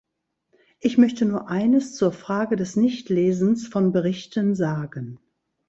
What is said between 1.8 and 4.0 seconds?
zur Frage des Nichtlesens von